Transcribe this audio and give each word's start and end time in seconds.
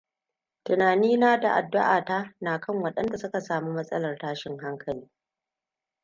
Tunani 0.63 1.17
na 1.17 1.37
da 1.39 1.53
addu'a 1.55 2.05
ta 2.05 2.33
na 2.41 2.59
kan 2.59 2.81
waɗanda 2.81 3.17
suka 3.17 3.41
sami 3.41 3.71
matsalar 3.73 4.17
tashin 4.17 4.57
hankali. 4.59 5.09